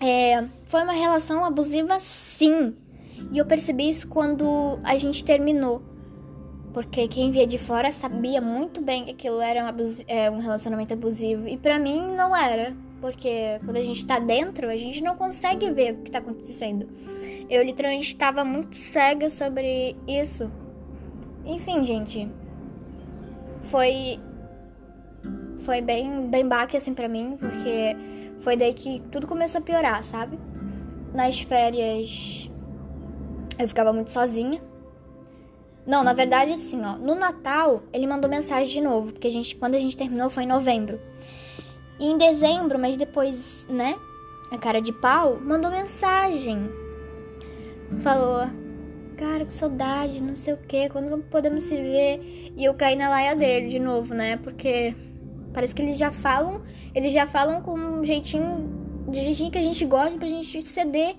É, 0.00 0.46
foi 0.64 0.82
uma 0.82 0.94
relação 0.94 1.44
abusiva, 1.44 2.00
sim. 2.00 2.74
E 3.30 3.38
eu 3.38 3.44
percebi 3.44 3.90
isso 3.90 4.08
quando 4.08 4.80
a 4.82 4.96
gente 4.96 5.22
terminou. 5.22 5.82
Porque 6.72 7.06
quem 7.08 7.30
via 7.30 7.46
de 7.46 7.58
fora 7.58 7.92
sabia 7.92 8.40
muito 8.40 8.80
bem 8.80 9.04
que 9.04 9.10
aquilo 9.10 9.40
era 9.40 9.64
um, 9.64 9.76
é, 10.06 10.30
um 10.30 10.38
relacionamento 10.38 10.94
abusivo. 10.94 11.46
E 11.46 11.56
para 11.56 11.78
mim 11.78 12.14
não 12.16 12.34
era. 12.34 12.74
Porque 13.00 13.58
quando 13.64 13.76
a 13.76 13.82
gente 13.82 14.06
tá 14.06 14.18
dentro, 14.18 14.68
a 14.68 14.76
gente 14.76 15.02
não 15.02 15.16
consegue 15.16 15.70
ver 15.70 15.94
o 15.94 15.96
que 15.98 16.10
tá 16.10 16.18
acontecendo. 16.18 16.88
Eu 17.48 17.62
literalmente 17.62 18.08
estava 18.08 18.44
muito 18.44 18.76
cega 18.76 19.28
sobre 19.28 19.96
isso. 20.06 20.50
Enfim, 21.44 21.84
gente. 21.84 22.28
Foi. 23.62 24.20
Foi 25.64 25.80
bem, 25.80 26.26
bem 26.28 26.46
baque 26.46 26.76
assim 26.76 26.94
pra 26.94 27.08
mim, 27.08 27.36
porque 27.38 27.96
foi 28.40 28.56
daí 28.56 28.72
que 28.72 29.00
tudo 29.10 29.26
começou 29.26 29.60
a 29.60 29.62
piorar, 29.62 30.02
sabe? 30.02 30.38
Nas 31.14 31.40
férias 31.40 32.50
eu 33.58 33.68
ficava 33.68 33.92
muito 33.92 34.10
sozinha. 34.10 34.60
Não, 35.86 36.04
na 36.04 36.12
verdade, 36.12 36.52
assim, 36.52 36.80
ó. 36.84 36.96
No 36.96 37.14
Natal, 37.14 37.82
ele 37.92 38.06
mandou 38.06 38.30
mensagem 38.30 38.72
de 38.72 38.80
novo, 38.80 39.12
porque 39.12 39.26
a 39.26 39.30
gente, 39.30 39.56
quando 39.56 39.74
a 39.74 39.78
gente 39.78 39.96
terminou 39.96 40.30
foi 40.30 40.44
em 40.44 40.46
novembro. 40.46 41.00
E 41.98 42.06
em 42.06 42.16
dezembro, 42.16 42.78
mas 42.78 42.96
depois, 42.96 43.66
né? 43.68 43.98
A 44.50 44.58
cara 44.58 44.80
de 44.80 44.92
pau 44.92 45.38
mandou 45.40 45.70
mensagem. 45.70 46.70
Falou: 48.02 48.48
Cara, 49.16 49.44
que 49.44 49.52
saudade, 49.52 50.22
não 50.22 50.34
sei 50.34 50.54
o 50.54 50.56
que, 50.56 50.88
quando 50.88 51.22
podemos 51.24 51.64
se 51.64 51.76
ver? 51.76 52.52
E 52.56 52.64
eu 52.64 52.72
caí 52.72 52.96
na 52.96 53.10
laia 53.10 53.36
dele 53.36 53.68
de 53.68 53.78
novo, 53.78 54.14
né? 54.14 54.38
Porque 54.38 54.94
Parece 55.52 55.74
que 55.74 55.82
eles 55.82 55.98
já 55.98 56.10
falam, 56.10 56.62
eles 56.94 57.12
já 57.12 57.26
falam 57.26 57.60
com 57.62 57.72
um 57.72 58.04
jeitinho, 58.04 58.68
de 59.08 59.22
jeitinho 59.22 59.50
que 59.50 59.58
a 59.58 59.62
gente 59.62 59.84
gosta 59.84 60.18
pra 60.18 60.28
gente 60.28 60.62
ceder 60.62 61.16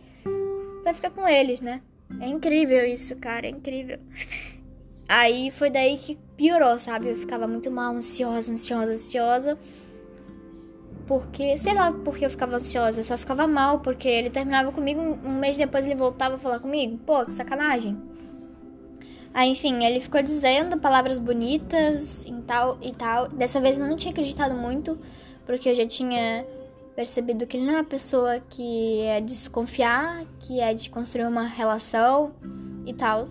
pra 0.84 0.94
ficar 0.94 1.12
com 1.12 1.28
eles, 1.28 1.62
né? 1.62 1.82
É 2.20 2.28
incrível 2.28 2.86
isso, 2.86 3.16
cara, 3.18 3.48
é 3.48 3.50
incrível. 3.50 4.00
Aí 5.08 5.52
foi 5.52 5.70
daí 5.70 5.98
que 5.98 6.18
piorou, 6.38 6.80
sabe? 6.80 7.10
Eu 7.10 7.18
ficava 7.18 7.48
muito 7.48 7.70
mal, 7.70 7.94
ansiosa, 7.94 8.52
ansiosa, 8.52 8.94
ansiosa. 8.94 9.58
Porque, 11.06 11.58
sei 11.58 11.74
lá 11.74 11.92
porque 11.92 12.26
eu 12.26 12.30
ficava 12.30 12.56
ansiosa, 12.56 13.02
eu 13.02 13.04
só 13.04 13.18
ficava 13.18 13.46
mal 13.46 13.80
porque 13.80 14.08
ele 14.08 14.30
terminava 14.30 14.72
comigo, 14.72 15.02
um 15.02 15.40
mês 15.40 15.58
depois 15.58 15.86
ele 15.86 15.96
voltava 15.96 16.36
a 16.36 16.38
falar 16.38 16.60
comigo. 16.60 16.98
Pô, 17.00 17.26
que 17.26 17.34
sacanagem. 17.34 17.98
Aí, 19.34 19.50
enfim, 19.50 19.84
ele 19.86 20.02
ficou 20.02 20.22
dizendo 20.22 20.78
palavras 20.78 21.18
bonitas 21.18 22.26
e 22.26 22.34
tal 22.42 22.78
e 22.82 22.92
tal. 22.92 23.30
Dessa 23.30 23.62
vez 23.62 23.78
eu 23.78 23.88
não 23.88 23.96
tinha 23.96 24.12
acreditado 24.12 24.56
muito, 24.56 25.00
porque 25.46 25.70
eu 25.70 25.76
já 25.76 25.88
tinha 25.88 26.46
percebido 26.96 27.48
que 27.48 27.58
ele 27.58 27.66
não 27.66 27.74
é 27.74 27.78
uma 27.78 27.84
pessoa 27.84 28.42
que 28.50 29.02
é 29.02 29.22
de 29.22 29.28
desconfiar, 29.28 30.26
que 30.40 30.60
é 30.60 30.74
de 30.74 30.90
construir 30.90 31.26
uma 31.26 31.44
relação 31.44 32.34
e 32.86 32.94
tal. 32.94 33.26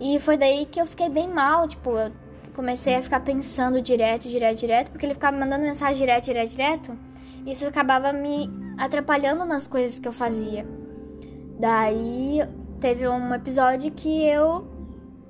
E 0.00 0.18
foi 0.18 0.36
daí 0.36 0.66
que 0.66 0.80
eu 0.80 0.86
fiquei 0.86 1.08
bem 1.08 1.28
mal, 1.28 1.68
tipo, 1.68 1.90
eu 1.90 2.10
comecei 2.52 2.96
a 2.96 3.02
ficar 3.02 3.20
pensando 3.20 3.80
direto, 3.80 4.28
direto, 4.28 4.58
direto, 4.58 4.90
porque 4.90 5.06
ele 5.06 5.14
ficava 5.14 5.36
mandando 5.36 5.62
mensagem 5.62 5.96
direto, 5.96 6.24
direto, 6.24 6.50
direto. 6.50 6.98
E 7.46 7.52
isso 7.52 7.64
acabava 7.64 8.12
me 8.12 8.50
atrapalhando 8.76 9.44
nas 9.44 9.66
coisas 9.66 10.00
que 10.00 10.08
eu 10.08 10.12
fazia. 10.12 10.66
Daí 11.58 12.40
teve 12.80 13.06
um 13.06 13.32
episódio 13.32 13.92
que 13.92 14.24
eu 14.24 14.71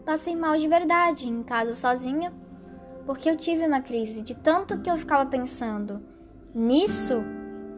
passei 0.04 0.37
mal 0.37 0.56
de 0.56 0.68
verdade 0.68 1.28
em 1.28 1.42
casa 1.42 1.75
sozinha, 1.75 2.32
porque 3.06 3.28
eu 3.28 3.37
tive 3.37 3.66
uma 3.66 3.80
crise 3.80 4.23
de 4.23 4.35
tanto 4.35 4.80
que 4.80 4.90
eu 4.90 4.97
ficava 4.97 5.28
pensando 5.28 6.02
nisso 6.54 7.23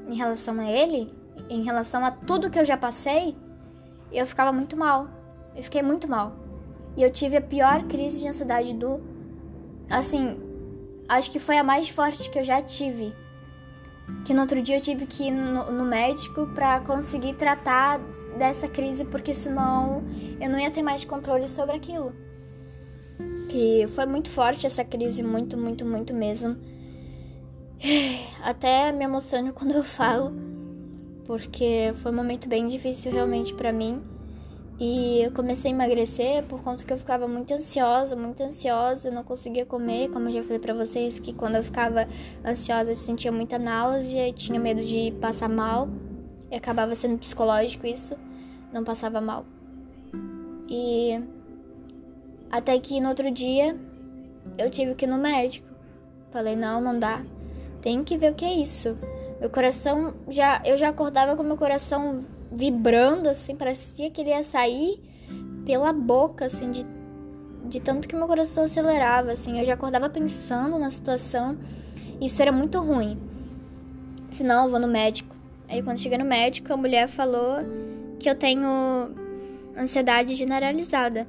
em 0.08 0.14
relação 0.14 0.58
a 0.60 0.70
ele, 0.70 1.12
em 1.48 1.62
relação 1.62 2.04
a 2.04 2.10
tudo 2.10 2.50
que 2.50 2.58
eu 2.58 2.64
já 2.64 2.76
passei, 2.76 3.36
eu 4.12 4.26
ficava 4.26 4.52
muito 4.52 4.76
mal. 4.76 5.08
Eu 5.54 5.62
fiquei 5.62 5.82
muito 5.82 6.08
mal. 6.08 6.32
E 6.96 7.02
eu 7.02 7.10
tive 7.10 7.36
a 7.36 7.40
pior 7.40 7.84
crise 7.84 8.20
de 8.20 8.28
ansiedade 8.28 8.72
do 8.74 9.00
assim, 9.90 10.40
acho 11.08 11.30
que 11.30 11.38
foi 11.38 11.58
a 11.58 11.64
mais 11.64 11.88
forte 11.88 12.30
que 12.30 12.38
eu 12.38 12.44
já 12.44 12.62
tive. 12.62 13.14
Que 14.24 14.34
no 14.34 14.42
outro 14.42 14.60
dia 14.62 14.76
eu 14.76 14.80
tive 14.80 15.06
que 15.06 15.24
ir 15.24 15.30
no, 15.30 15.72
no 15.72 15.84
médico 15.84 16.46
para 16.48 16.80
conseguir 16.80 17.34
tratar 17.34 18.00
dessa 18.38 18.68
crise, 18.68 19.04
porque 19.04 19.34
senão 19.34 20.02
eu 20.40 20.50
não 20.50 20.58
ia 20.58 20.70
ter 20.70 20.82
mais 20.82 21.04
controle 21.04 21.48
sobre 21.48 21.76
aquilo. 21.76 22.12
Que 23.48 23.86
foi 23.88 24.06
muito 24.06 24.28
forte 24.30 24.66
essa 24.66 24.84
crise, 24.84 25.22
muito, 25.22 25.56
muito, 25.56 25.84
muito 25.84 26.12
mesmo. 26.12 26.56
Até 28.42 28.92
me 28.92 29.04
emociono 29.04 29.52
quando 29.54 29.72
eu 29.72 29.84
falo, 29.84 30.32
porque 31.26 31.92
foi 31.96 32.12
um 32.12 32.16
momento 32.16 32.48
bem 32.48 32.66
difícil 32.66 33.12
realmente 33.12 33.54
para 33.54 33.72
mim. 33.72 34.02
E 34.78 35.22
eu 35.22 35.30
comecei 35.30 35.70
a 35.70 35.74
emagrecer 35.74 36.42
por 36.44 36.60
conta 36.60 36.84
que 36.84 36.92
eu 36.92 36.98
ficava 36.98 37.28
muito 37.28 37.54
ansiosa, 37.54 38.16
muito 38.16 38.42
ansiosa, 38.42 39.08
não 39.08 39.22
conseguia 39.22 39.64
comer, 39.64 40.10
como 40.10 40.28
eu 40.28 40.32
já 40.32 40.42
falei 40.42 40.58
para 40.58 40.74
vocês, 40.74 41.20
que 41.20 41.32
quando 41.32 41.54
eu 41.54 41.62
ficava 41.62 42.08
ansiosa 42.44 42.90
eu 42.90 42.96
sentia 42.96 43.30
muita 43.30 43.56
náusea 43.56 44.28
e 44.28 44.32
tinha 44.32 44.58
medo 44.58 44.84
de 44.84 45.12
passar 45.20 45.48
mal. 45.48 45.88
E 46.50 46.56
acabava 46.56 46.94
sendo 46.94 47.18
psicológico 47.18 47.86
isso, 47.86 48.16
não 48.72 48.84
passava 48.84 49.20
mal. 49.20 49.44
E 50.68 51.20
até 52.50 52.78
que 52.78 53.00
no 53.00 53.08
outro 53.08 53.30
dia 53.30 53.76
eu 54.58 54.70
tive 54.70 54.94
que 54.94 55.04
ir 55.04 55.08
no 55.08 55.18
médico. 55.18 55.68
Falei, 56.30 56.56
não, 56.56 56.80
não 56.80 56.98
dá. 56.98 57.22
Tem 57.80 58.02
que 58.02 58.16
ver 58.16 58.32
o 58.32 58.34
que 58.34 58.44
é 58.44 58.52
isso. 58.54 58.96
Meu 59.40 59.50
coração 59.50 60.14
já. 60.28 60.62
Eu 60.64 60.76
já 60.76 60.88
acordava 60.88 61.36
com 61.36 61.42
meu 61.42 61.56
coração 61.56 62.20
vibrando, 62.50 63.28
assim, 63.28 63.54
parecia 63.56 64.10
que 64.10 64.20
ele 64.20 64.30
ia 64.30 64.42
sair 64.42 65.00
pela 65.66 65.92
boca, 65.92 66.46
assim, 66.46 66.70
de, 66.70 66.86
de 67.64 67.80
tanto 67.80 68.06
que 68.06 68.14
meu 68.14 68.26
coração 68.26 68.64
acelerava, 68.64 69.32
assim. 69.32 69.58
Eu 69.58 69.64
já 69.64 69.74
acordava 69.74 70.08
pensando 70.08 70.78
na 70.78 70.90
situação. 70.90 71.58
Isso 72.20 72.40
era 72.40 72.52
muito 72.52 72.80
ruim. 72.80 73.18
Senão 74.30 74.64
eu 74.64 74.70
vou 74.70 74.80
no 74.80 74.88
médico. 74.88 75.33
Aí 75.68 75.82
quando 75.82 76.00
cheguei 76.00 76.18
no 76.18 76.24
médico, 76.24 76.72
a 76.72 76.76
mulher 76.76 77.08
falou 77.08 77.58
que 78.18 78.28
eu 78.28 78.34
tenho 78.34 79.10
ansiedade 79.76 80.34
generalizada. 80.34 81.26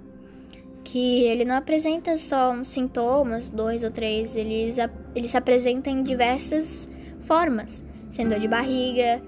Que 0.83 1.23
ele 1.23 1.45
não 1.45 1.55
apresenta 1.55 2.15
só 2.15 2.51
uns 2.51 2.67
sintomas, 2.67 3.49
dois 3.49 3.83
ou 3.83 3.89
três, 3.89 4.35
ele, 4.35 4.69
ele 5.15 5.27
se 5.27 5.35
apresenta 5.35 5.89
em 5.89 6.03
diversas 6.03 6.87
formas, 7.21 7.83
sendo 8.11 8.29
dor 8.29 8.39
de 8.39 8.47
barriga, 8.47 9.19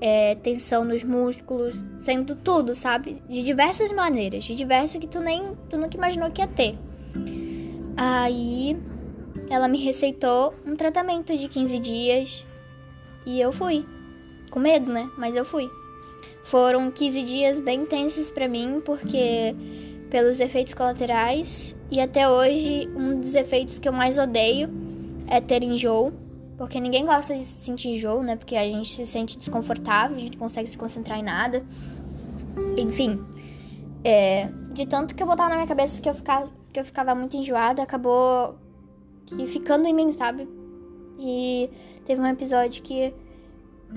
é, 0.00 0.34
tensão 0.34 0.84
nos 0.84 1.02
músculos, 1.02 1.84
sendo 2.00 2.36
tudo, 2.36 2.74
sabe? 2.74 3.22
De 3.28 3.42
diversas 3.42 3.90
maneiras, 3.92 4.44
de 4.44 4.54
diversas 4.54 5.00
que 5.00 5.06
tu 5.06 5.20
nem 5.20 5.54
tu 5.70 5.78
nunca 5.78 5.96
imaginou 5.96 6.30
que 6.30 6.42
ia 6.42 6.46
ter. 6.46 6.78
Aí 7.96 8.76
ela 9.48 9.68
me 9.68 9.78
receitou 9.78 10.54
um 10.66 10.76
tratamento 10.76 11.36
de 11.36 11.48
15 11.48 11.78
dias 11.78 12.46
e 13.24 13.40
eu 13.40 13.52
fui. 13.52 13.86
Com 14.56 14.60
medo, 14.60 14.90
né? 14.90 15.10
Mas 15.18 15.36
eu 15.36 15.44
fui. 15.44 15.70
Foram 16.42 16.90
15 16.90 17.22
dias 17.24 17.60
bem 17.60 17.82
intensos 17.82 18.30
para 18.30 18.48
mim, 18.48 18.80
porque 18.82 19.54
pelos 20.08 20.40
efeitos 20.40 20.72
colaterais 20.72 21.76
e 21.90 22.00
até 22.00 22.26
hoje 22.26 22.88
um 22.96 23.20
dos 23.20 23.34
efeitos 23.34 23.78
que 23.78 23.86
eu 23.86 23.92
mais 23.92 24.16
odeio 24.16 24.70
é 25.28 25.42
ter 25.42 25.62
enjoo 25.62 26.10
porque 26.56 26.80
ninguém 26.80 27.04
gosta 27.04 27.36
de 27.36 27.44
se 27.44 27.66
sentir 27.66 27.90
enjoo, 27.90 28.22
né? 28.22 28.34
Porque 28.34 28.56
a 28.56 28.66
gente 28.66 28.94
se 28.94 29.04
sente 29.04 29.36
desconfortável, 29.36 30.16
a 30.16 30.20
gente 30.20 30.32
não 30.32 30.38
consegue 30.38 30.70
se 30.70 30.78
concentrar 30.78 31.18
em 31.18 31.22
nada. 31.22 31.62
Enfim, 32.78 33.22
é, 34.02 34.48
de 34.72 34.86
tanto 34.86 35.14
que 35.14 35.22
eu 35.22 35.26
botava 35.26 35.50
na 35.50 35.56
minha 35.56 35.68
cabeça 35.68 36.00
que 36.00 36.08
eu 36.08 36.14
ficava, 36.14 36.50
que 36.72 36.80
eu 36.80 36.84
ficava 36.86 37.14
muito 37.14 37.36
enjoada, 37.36 37.82
acabou 37.82 38.56
que 39.26 39.46
ficando 39.48 39.86
em 39.86 39.92
mim, 39.92 40.12
sabe? 40.12 40.48
E 41.18 41.68
teve 42.06 42.22
um 42.22 42.26
episódio 42.26 42.82
que 42.82 43.12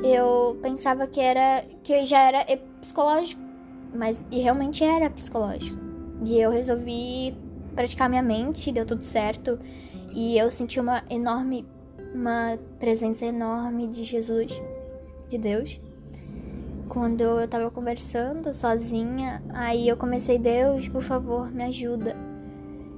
eu 0.03 0.57
pensava 0.61 1.07
que 1.07 1.19
era 1.19 1.65
que 1.83 2.05
já 2.05 2.19
era 2.19 2.45
psicológico, 2.81 3.41
mas 3.93 4.21
e 4.31 4.39
realmente 4.39 4.83
era 4.83 5.09
psicológico. 5.09 5.77
E 6.25 6.39
eu 6.39 6.51
resolvi 6.51 7.35
praticar 7.75 8.09
minha 8.09 8.21
mente, 8.21 8.71
deu 8.71 8.85
tudo 8.85 9.03
certo, 9.03 9.59
e 10.13 10.37
eu 10.37 10.51
senti 10.51 10.79
uma 10.79 11.03
enorme 11.09 11.65
uma 12.13 12.57
presença 12.79 13.25
enorme 13.25 13.87
de 13.87 14.03
Jesus, 14.03 14.61
de 15.27 15.37
Deus. 15.37 15.79
Quando 16.87 17.21
eu 17.21 17.47
tava 17.47 17.69
conversando 17.69 18.53
sozinha, 18.53 19.43
aí 19.53 19.87
eu 19.87 19.95
comecei, 19.95 20.39
Deus, 20.39 20.87
por 20.87 21.03
favor, 21.03 21.51
me 21.51 21.63
ajuda. 21.63 22.15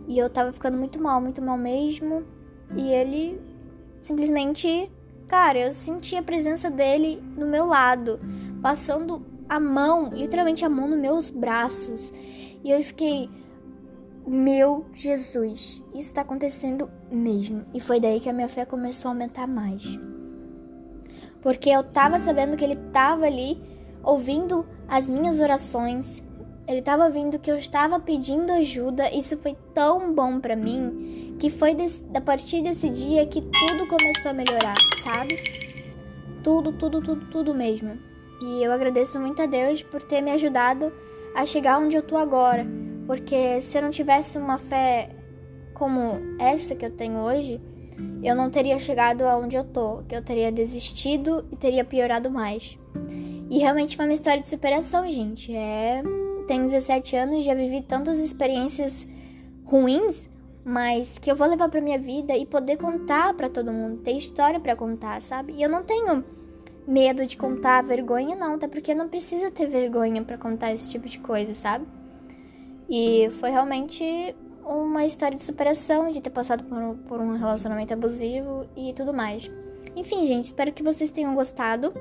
E 0.07 0.17
eu 0.17 0.29
tava 0.29 0.53
ficando 0.53 0.77
muito 0.77 1.01
mal, 1.01 1.19
muito 1.19 1.41
mal 1.41 1.57
mesmo. 1.57 2.23
E 2.75 2.89
ele 2.89 3.39
simplesmente, 3.99 4.89
cara, 5.27 5.59
eu 5.59 5.71
senti 5.71 6.15
a 6.15 6.23
presença 6.23 6.69
dele 6.69 7.21
no 7.37 7.47
meu 7.47 7.65
lado, 7.65 8.19
passando 8.61 9.25
a 9.47 9.59
mão, 9.59 10.09
literalmente 10.13 10.63
a 10.63 10.69
mão 10.69 10.87
nos 10.87 10.99
meus 10.99 11.29
braços. 11.29 12.13
E 12.63 12.71
eu 12.71 12.81
fiquei, 12.83 13.29
meu 14.25 14.85
Jesus, 14.93 15.83
isso 15.93 15.99
está 15.99 16.21
acontecendo 16.21 16.89
mesmo. 17.11 17.65
E 17.73 17.79
foi 17.79 17.99
daí 17.99 18.19
que 18.19 18.29
a 18.29 18.33
minha 18.33 18.47
fé 18.47 18.65
começou 18.65 19.09
a 19.09 19.11
aumentar 19.13 19.47
mais. 19.47 19.99
Porque 21.41 21.69
eu 21.69 21.81
estava 21.81 22.19
sabendo 22.19 22.55
que 22.55 22.63
ele 22.63 22.79
estava 22.87 23.25
ali 23.25 23.61
ouvindo 24.03 24.65
as 24.87 25.09
minhas 25.09 25.39
orações. 25.39 26.23
Ele 26.67 26.79
estava 26.79 27.05
ouvindo 27.05 27.39
que 27.39 27.51
eu 27.51 27.57
estava 27.57 27.99
pedindo 27.99 28.51
ajuda. 28.51 29.11
Isso 29.11 29.37
foi 29.37 29.57
tão 29.73 30.13
bom 30.13 30.39
para 30.39 30.55
mim 30.55 31.30
que 31.41 31.49
foi 31.49 31.75
desse, 31.75 32.01
a 32.15 32.21
partir 32.21 32.61
desse 32.61 32.89
dia 32.89 33.25
que 33.25 33.41
tudo 33.41 33.85
começou 33.89 34.31
a 34.31 34.33
melhorar, 34.33 34.75
sabe? 35.03 35.35
Tudo, 36.41 36.71
tudo, 36.71 37.01
tudo, 37.01 37.25
tudo 37.25 37.53
mesmo. 37.53 37.97
E 38.41 38.63
eu 38.63 38.71
agradeço 38.71 39.19
muito 39.19 39.41
a 39.41 39.45
Deus 39.45 39.83
por 39.83 40.01
ter 40.01 40.21
me 40.21 40.31
ajudado 40.31 40.93
a 41.35 41.45
chegar 41.45 41.77
onde 41.79 41.97
eu 41.97 42.01
tô 42.01 42.15
agora 42.15 42.65
porque 43.11 43.61
se 43.61 43.77
eu 43.77 43.81
não 43.81 43.89
tivesse 43.89 44.37
uma 44.37 44.57
fé 44.57 45.09
como 45.73 46.13
essa 46.39 46.73
que 46.75 46.85
eu 46.85 46.91
tenho 46.91 47.19
hoje, 47.19 47.59
eu 48.23 48.33
não 48.33 48.49
teria 48.49 48.79
chegado 48.79 49.23
aonde 49.23 49.57
eu 49.57 49.65
tô, 49.65 50.03
que 50.03 50.15
eu 50.15 50.21
teria 50.21 50.49
desistido 50.49 51.45
e 51.51 51.57
teria 51.57 51.83
piorado 51.83 52.31
mais. 52.31 52.79
E 53.49 53.57
realmente 53.57 53.97
foi 53.97 54.05
uma 54.05 54.13
história 54.13 54.41
de 54.41 54.47
superação, 54.47 55.11
gente. 55.11 55.53
É, 55.53 56.01
tenho 56.47 56.63
17 56.63 57.17
anos, 57.17 57.43
já 57.43 57.53
vivi 57.53 57.81
tantas 57.81 58.17
experiências 58.19 59.05
ruins, 59.65 60.29
mas 60.63 61.17
que 61.17 61.31
eu 61.31 61.35
vou 61.35 61.47
levar 61.47 61.69
para 61.69 61.81
minha 61.81 61.99
vida 61.99 62.35
e 62.35 62.45
poder 62.45 62.77
contar 62.77 63.33
para 63.33 63.49
todo 63.49 63.71
mundo, 63.71 64.01
ter 64.01 64.11
história 64.11 64.59
para 64.59 64.75
contar, 64.75 65.21
sabe? 65.21 65.53
E 65.53 65.63
eu 65.63 65.69
não 65.69 65.83
tenho 65.83 66.23
medo 66.87 67.25
de 67.25 67.37
contar 67.37 67.83
vergonha 67.83 68.35
não, 68.35 68.55
até 68.55 68.67
porque 68.67 68.93
não 68.93 69.07
precisa 69.07 69.49
ter 69.49 69.67
vergonha 69.67 70.23
para 70.23 70.37
contar 70.37 70.73
esse 70.73 70.89
tipo 70.89 71.07
de 71.07 71.19
coisa, 71.19 71.53
sabe? 71.53 71.85
E 72.89 73.29
foi 73.31 73.49
realmente 73.49 74.35
uma 74.63 75.05
história 75.05 75.35
de 75.35 75.43
superação, 75.43 76.11
de 76.11 76.21
ter 76.21 76.29
passado 76.29 76.63
por, 76.63 76.95
por 77.07 77.19
um 77.19 77.37
relacionamento 77.37 77.93
abusivo 77.93 78.65
e 78.75 78.93
tudo 78.93 79.13
mais. 79.13 79.49
Enfim, 79.95 80.25
gente, 80.25 80.45
espero 80.45 80.71
que 80.71 80.83
vocês 80.83 81.09
tenham 81.09 81.33
gostado. 81.33 81.93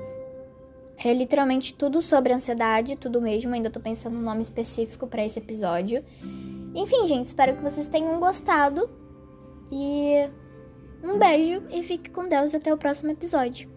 É 1.03 1.13
literalmente 1.13 1.73
tudo 1.73 2.01
sobre 2.01 2.31
ansiedade, 2.31 2.95
tudo 2.95 3.21
mesmo. 3.21 3.53
Ainda 3.53 3.69
tô 3.69 3.79
pensando 3.79 4.15
no 4.15 4.21
nome 4.21 4.41
específico 4.41 5.07
para 5.07 5.25
esse 5.25 5.39
episódio. 5.39 6.03
Enfim, 6.75 7.07
gente, 7.07 7.27
espero 7.27 7.55
que 7.55 7.63
vocês 7.63 7.87
tenham 7.87 8.19
gostado. 8.19 8.89
E 9.71 10.29
um 11.03 11.17
beijo 11.17 11.63
e 11.69 11.83
fique 11.83 12.09
com 12.09 12.27
Deus 12.27 12.53
até 12.53 12.73
o 12.73 12.77
próximo 12.77 13.11
episódio. 13.11 13.70